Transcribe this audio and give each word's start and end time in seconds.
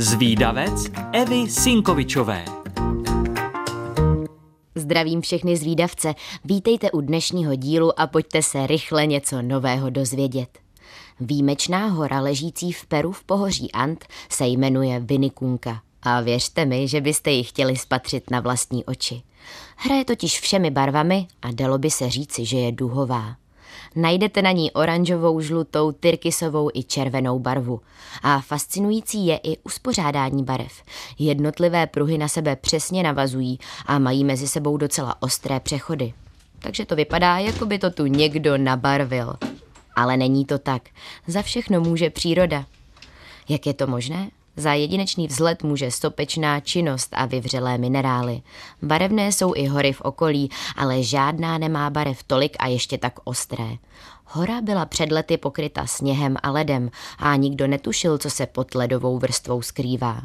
Zvídavec 0.00 0.90
Evy 1.12 1.50
Sinkovičové. 1.50 2.44
Zdravím 4.74 5.20
všechny 5.20 5.56
zvídavce, 5.56 6.14
vítejte 6.44 6.90
u 6.90 7.00
dnešního 7.00 7.54
dílu 7.54 8.00
a 8.00 8.06
pojďte 8.06 8.42
se 8.42 8.66
rychle 8.66 9.06
něco 9.06 9.42
nového 9.42 9.90
dozvědět. 9.90 10.58
Výjimečná 11.20 11.86
hora 11.86 12.20
ležící 12.20 12.72
v 12.72 12.86
Peru 12.86 13.12
v 13.12 13.24
pohoří 13.24 13.72
Ant 13.72 14.04
se 14.28 14.46
jmenuje 14.46 15.00
Vinikunka 15.00 15.82
a 16.02 16.20
věřte 16.20 16.64
mi, 16.64 16.88
že 16.88 17.00
byste 17.00 17.30
ji 17.30 17.44
chtěli 17.44 17.76
spatřit 17.76 18.30
na 18.30 18.40
vlastní 18.40 18.84
oči. 18.84 19.22
Hraje 19.76 20.04
totiž 20.04 20.40
všemi 20.40 20.70
barvami 20.70 21.26
a 21.42 21.50
dalo 21.52 21.78
by 21.78 21.90
se 21.90 22.10
říci, 22.10 22.44
že 22.44 22.58
je 22.58 22.72
duhová. 22.72 23.36
Najdete 23.96 24.42
na 24.42 24.50
ní 24.50 24.72
oranžovou, 24.72 25.40
žlutou, 25.40 25.92
tyrkysovou 25.92 26.70
i 26.74 26.82
červenou 26.82 27.38
barvu. 27.38 27.80
A 28.22 28.40
fascinující 28.40 29.26
je 29.26 29.40
i 29.42 29.58
uspořádání 29.58 30.44
barev. 30.44 30.82
Jednotlivé 31.18 31.86
pruhy 31.86 32.18
na 32.18 32.28
sebe 32.28 32.56
přesně 32.56 33.02
navazují 33.02 33.58
a 33.86 33.98
mají 33.98 34.24
mezi 34.24 34.48
sebou 34.48 34.76
docela 34.76 35.22
ostré 35.22 35.60
přechody. 35.60 36.12
Takže 36.58 36.86
to 36.86 36.96
vypadá, 36.96 37.38
jako 37.38 37.66
by 37.66 37.78
to 37.78 37.90
tu 37.90 38.06
někdo 38.06 38.58
nabarvil. 38.58 39.34
Ale 39.96 40.16
není 40.16 40.44
to 40.44 40.58
tak. 40.58 40.82
Za 41.26 41.42
všechno 41.42 41.80
může 41.80 42.10
příroda. 42.10 42.64
Jak 43.48 43.66
je 43.66 43.74
to 43.74 43.86
možné? 43.86 44.30
Za 44.58 44.72
jedinečný 44.72 45.26
vzhled 45.26 45.62
může 45.62 45.90
stopečná 45.90 46.60
činnost 46.60 47.08
a 47.12 47.26
vyvřelé 47.26 47.78
minerály. 47.78 48.42
Barevné 48.82 49.32
jsou 49.32 49.52
i 49.56 49.66
hory 49.66 49.92
v 49.92 50.00
okolí, 50.00 50.50
ale 50.76 51.02
žádná 51.02 51.58
nemá 51.58 51.90
barev 51.90 52.22
tolik 52.22 52.56
a 52.58 52.66
ještě 52.66 52.98
tak 52.98 53.12
ostré. 53.24 53.68
Hora 54.24 54.60
byla 54.60 54.86
před 54.86 55.12
lety 55.12 55.36
pokryta 55.36 55.86
sněhem 55.86 56.36
a 56.42 56.50
ledem 56.50 56.90
a 57.18 57.36
nikdo 57.36 57.66
netušil, 57.66 58.18
co 58.18 58.30
se 58.30 58.46
pod 58.46 58.74
ledovou 58.74 59.18
vrstvou 59.18 59.62
skrývá. 59.62 60.22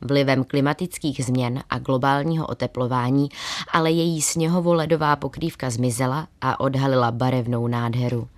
Vlivem 0.00 0.44
klimatických 0.44 1.24
změn 1.24 1.62
a 1.70 1.78
globálního 1.78 2.46
oteplování 2.46 3.28
ale 3.72 3.90
její 3.90 4.22
sněhovo-ledová 4.22 5.16
pokrývka 5.16 5.70
zmizela 5.70 6.28
a 6.40 6.60
odhalila 6.60 7.10
barevnou 7.10 7.68
nádheru. 7.68 8.28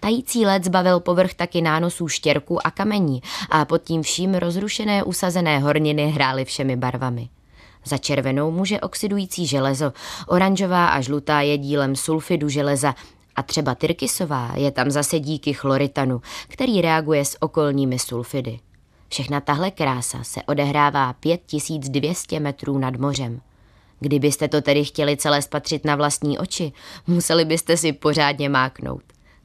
Tající 0.00 0.46
led 0.46 0.64
zbavil 0.64 1.00
povrch 1.00 1.34
taky 1.34 1.62
nánosů 1.62 2.08
štěrku 2.08 2.66
a 2.66 2.70
kamení 2.70 3.22
a 3.50 3.64
pod 3.64 3.82
tím 3.82 4.02
vším 4.02 4.34
rozrušené 4.34 5.02
usazené 5.02 5.58
horniny 5.58 6.10
hrály 6.10 6.44
všemi 6.44 6.76
barvami. 6.76 7.28
Za 7.84 7.98
červenou 7.98 8.50
může 8.50 8.80
oxidující 8.80 9.46
železo, 9.46 9.92
oranžová 10.28 10.86
a 10.86 11.00
žlutá 11.00 11.40
je 11.40 11.58
dílem 11.58 11.96
sulfidu 11.96 12.48
železa 12.48 12.94
a 13.36 13.42
třeba 13.42 13.74
tyrkysová 13.74 14.52
je 14.56 14.70
tam 14.70 14.90
zase 14.90 15.20
díky 15.20 15.52
chloritanu, 15.52 16.22
který 16.48 16.80
reaguje 16.80 17.24
s 17.24 17.42
okolními 17.42 17.98
sulfidy. 17.98 18.58
Všechna 19.08 19.40
tahle 19.40 19.70
krása 19.70 20.24
se 20.24 20.42
odehrává 20.42 21.12
5200 21.12 22.40
metrů 22.40 22.78
nad 22.78 22.96
mořem. 22.96 23.40
Kdybyste 24.00 24.48
to 24.48 24.60
tedy 24.60 24.84
chtěli 24.84 25.16
celé 25.16 25.42
spatřit 25.42 25.84
na 25.84 25.96
vlastní 25.96 26.38
oči, 26.38 26.72
museli 27.06 27.44
byste 27.44 27.76
si 27.76 27.92
pořádně 27.92 28.48
máknout. 28.48 29.02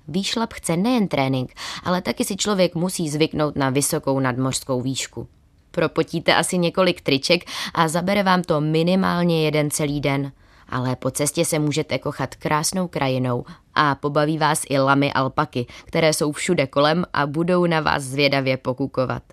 Výšlap 0.07 0.53
chce 0.53 0.77
nejen 0.77 1.07
trénink, 1.07 1.53
ale 1.83 2.01
taky 2.01 2.25
si 2.25 2.37
člověk 2.37 2.75
musí 2.75 3.09
zvyknout 3.09 3.55
na 3.55 3.69
vysokou 3.69 4.19
nadmořskou 4.19 4.81
výšku. 4.81 5.27
Propotíte 5.71 6.35
asi 6.35 6.57
několik 6.57 7.01
triček 7.01 7.43
a 7.73 7.87
zabere 7.87 8.23
vám 8.23 8.41
to 8.41 8.61
minimálně 8.61 9.45
jeden 9.45 9.71
celý 9.71 10.01
den. 10.01 10.31
Ale 10.71 10.95
po 10.95 11.11
cestě 11.11 11.45
se 11.45 11.59
můžete 11.59 11.99
kochat 11.99 12.35
krásnou 12.35 12.87
krajinou 12.87 13.45
a 13.75 13.95
pobaví 13.95 14.37
vás 14.37 14.63
i 14.69 14.79
lamy 14.79 15.13
alpaky, 15.13 15.65
které 15.85 16.13
jsou 16.13 16.31
všude 16.31 16.67
kolem 16.67 17.05
a 17.13 17.27
budou 17.27 17.65
na 17.65 17.79
vás 17.79 18.03
zvědavě 18.03 18.57
pokukovat. 18.57 19.23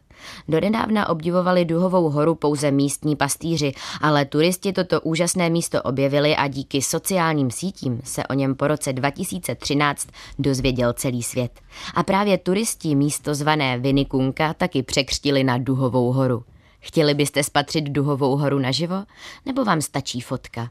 Donedávna 0.48 1.08
obdivovali 1.08 1.64
Duhovou 1.64 2.10
horu 2.10 2.34
pouze 2.34 2.70
místní 2.70 3.16
pastýři, 3.16 3.72
ale 4.00 4.24
turisti 4.24 4.72
toto 4.72 5.00
úžasné 5.00 5.50
místo 5.50 5.82
objevili 5.82 6.36
a 6.36 6.48
díky 6.48 6.82
sociálním 6.82 7.50
sítím 7.50 8.00
se 8.04 8.26
o 8.26 8.34
něm 8.34 8.54
po 8.54 8.66
roce 8.66 8.92
2013 8.92 10.08
dozvěděl 10.38 10.92
celý 10.92 11.22
svět. 11.22 11.60
A 11.94 12.02
právě 12.02 12.38
turisti 12.38 12.94
místo 12.94 13.34
zvané 13.34 13.78
Vinikunka 13.78 14.54
taky 14.54 14.82
překřtili 14.82 15.44
na 15.44 15.58
Duhovou 15.58 16.12
horu. 16.12 16.44
Chtěli 16.80 17.14
byste 17.14 17.42
spatřit 17.42 17.84
Duhovou 17.84 18.36
horu 18.36 18.58
naživo? 18.58 19.04
Nebo 19.46 19.64
vám 19.64 19.80
stačí 19.80 20.20
fotka? 20.20 20.70